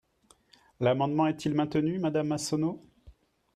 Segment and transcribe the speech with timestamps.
[0.79, 2.81] L’amendement est-il maintenu, madame Massonneau?